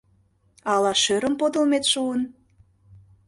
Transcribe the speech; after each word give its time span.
Ала 0.73 0.93
шӧрым 1.03 1.33
подылмет 1.39 1.85
шуын? 1.91 2.21